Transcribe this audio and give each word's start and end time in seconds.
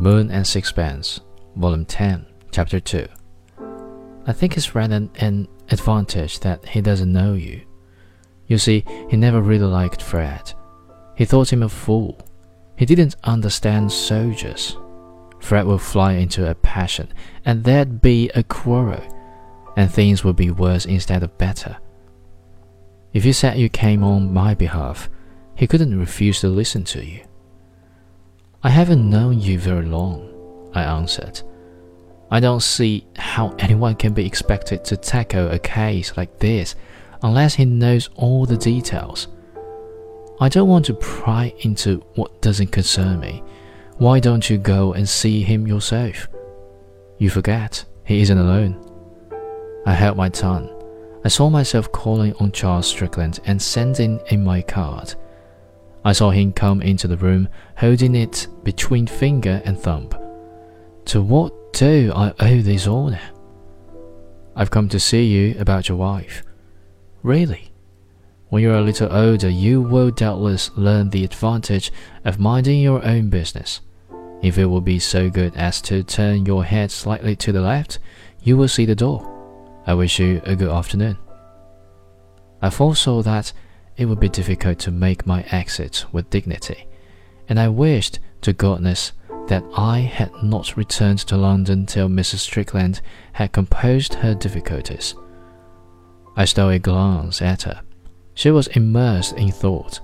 Moon 0.00 0.30
and 0.30 0.46
Sixpence, 0.46 1.20
Volume 1.56 1.84
10, 1.84 2.26
Chapter 2.50 2.80
2. 2.80 3.06
I 4.26 4.32
think 4.32 4.56
it's 4.56 4.74
rather 4.74 5.08
an 5.16 5.48
advantage 5.70 6.40
that 6.40 6.66
he 6.66 6.80
doesn't 6.80 7.12
know 7.12 7.34
you. 7.34 7.62
You 8.46 8.58
see, 8.58 8.84
he 9.08 9.16
never 9.16 9.40
really 9.40 9.66
liked 9.66 10.02
Fred. 10.02 10.52
He 11.16 11.24
thought 11.24 11.52
him 11.52 11.62
a 11.62 11.68
fool. 11.68 12.20
He 12.76 12.86
didn't 12.86 13.16
understand 13.24 13.92
soldiers. 13.92 14.76
Fred 15.40 15.66
would 15.66 15.80
fly 15.80 16.12
into 16.12 16.50
a 16.50 16.54
passion, 16.54 17.12
and 17.44 17.62
there'd 17.64 18.00
be 18.00 18.30
a 18.34 18.42
quarrel, 18.42 19.02
and 19.76 19.92
things 19.92 20.24
would 20.24 20.36
be 20.36 20.50
worse 20.50 20.86
instead 20.86 21.22
of 21.22 21.38
better. 21.38 21.76
If 23.12 23.24
you 23.24 23.32
said 23.32 23.58
you 23.58 23.68
came 23.68 24.02
on 24.02 24.32
my 24.32 24.54
behalf, 24.54 25.08
he 25.54 25.66
couldn't 25.66 25.98
refuse 25.98 26.40
to 26.40 26.48
listen 26.48 26.82
to 26.84 27.04
you. 27.04 27.24
I 28.64 28.70
haven't 28.70 29.10
known 29.10 29.40
you 29.40 29.58
very 29.58 29.84
long, 29.84 30.70
I 30.72 30.84
answered. 30.84 31.42
I 32.30 32.40
don't 32.40 32.62
see 32.62 33.06
how 33.14 33.54
anyone 33.58 33.94
can 33.94 34.14
be 34.14 34.24
expected 34.24 34.86
to 34.86 34.96
tackle 34.96 35.50
a 35.50 35.58
case 35.58 36.16
like 36.16 36.38
this 36.38 36.74
unless 37.22 37.54
he 37.54 37.66
knows 37.66 38.08
all 38.14 38.46
the 38.46 38.56
details. 38.56 39.28
I 40.40 40.48
don't 40.48 40.68
want 40.68 40.86
to 40.86 40.94
pry 40.94 41.52
into 41.60 41.98
what 42.14 42.40
doesn't 42.40 42.72
concern 42.72 43.20
me. 43.20 43.42
Why 43.98 44.18
don't 44.18 44.48
you 44.48 44.56
go 44.56 44.94
and 44.94 45.06
see 45.06 45.42
him 45.42 45.66
yourself? 45.66 46.26
You 47.18 47.28
forget 47.28 47.84
he 48.04 48.22
isn't 48.22 48.38
alone. 48.38 48.82
I 49.84 49.92
held 49.92 50.16
my 50.16 50.30
tongue. 50.30 50.70
I 51.22 51.28
saw 51.28 51.50
myself 51.50 51.92
calling 51.92 52.34
on 52.36 52.50
Charles 52.50 52.86
Strickland 52.86 53.40
and 53.44 53.60
sending 53.60 54.20
in 54.30 54.42
my 54.42 54.62
card. 54.62 55.14
I 56.04 56.12
saw 56.12 56.30
him 56.30 56.52
come 56.52 56.82
into 56.82 57.08
the 57.08 57.16
room 57.16 57.48
holding 57.78 58.14
it 58.14 58.46
between 58.62 59.06
finger 59.06 59.62
and 59.64 59.78
thumb. 59.78 60.10
To 61.06 61.22
what 61.22 61.72
do 61.72 62.12
I 62.14 62.32
owe 62.40 62.60
this 62.60 62.86
honor? 62.86 63.20
I've 64.54 64.70
come 64.70 64.88
to 64.90 65.00
see 65.00 65.24
you 65.24 65.58
about 65.58 65.88
your 65.88 65.98
wife. 65.98 66.44
Really? 67.22 67.72
When 68.50 68.62
you're 68.62 68.76
a 68.76 68.82
little 68.82 69.12
older, 69.12 69.48
you 69.48 69.80
will 69.80 70.10
doubtless 70.10 70.70
learn 70.76 71.10
the 71.10 71.24
advantage 71.24 71.90
of 72.24 72.38
minding 72.38 72.80
your 72.80 73.04
own 73.04 73.30
business. 73.30 73.80
If 74.42 74.58
it 74.58 74.66
will 74.66 74.82
be 74.82 74.98
so 74.98 75.30
good 75.30 75.56
as 75.56 75.80
to 75.82 76.02
turn 76.02 76.44
your 76.44 76.64
head 76.64 76.90
slightly 76.90 77.34
to 77.36 77.50
the 77.50 77.62
left, 77.62 77.98
you 78.42 78.56
will 78.56 78.68
see 78.68 78.84
the 78.84 78.94
door. 78.94 79.30
I 79.86 79.94
wish 79.94 80.18
you 80.20 80.42
a 80.44 80.54
good 80.54 80.70
afternoon. 80.70 81.18
I 82.60 82.70
foresaw 82.70 83.22
that 83.22 83.52
it 83.96 84.06
would 84.06 84.20
be 84.20 84.28
difficult 84.28 84.78
to 84.80 84.90
make 84.90 85.26
my 85.26 85.42
exit 85.50 86.04
with 86.12 86.30
dignity, 86.30 86.86
and 87.48 87.58
I 87.58 87.68
wished 87.68 88.18
to 88.42 88.52
goodness 88.52 89.12
that 89.48 89.64
I 89.76 90.00
had 90.00 90.30
not 90.42 90.76
returned 90.76 91.18
to 91.20 91.36
London 91.36 91.86
till 91.86 92.08
Mrs. 92.08 92.38
Strickland 92.38 93.00
had 93.32 93.52
composed 93.52 94.14
her 94.14 94.34
difficulties. 94.34 95.14
I 96.36 96.46
stole 96.46 96.70
a 96.70 96.78
glance 96.78 97.42
at 97.42 97.62
her. 97.62 97.82
She 98.34 98.50
was 98.50 98.66
immersed 98.68 99.36
in 99.36 99.52
thought. 99.52 100.00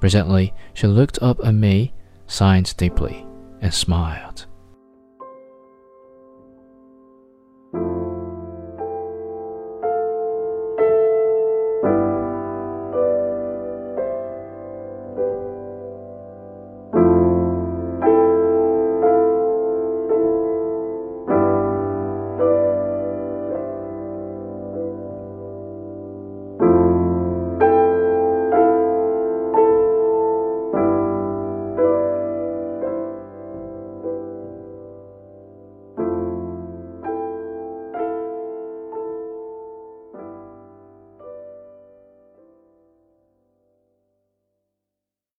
Presently, 0.00 0.52
she 0.74 0.86
looked 0.86 1.18
up 1.22 1.38
at 1.44 1.54
me, 1.54 1.92
sighed 2.26 2.72
deeply, 2.76 3.26
and 3.60 3.72
smiled. 3.72 4.46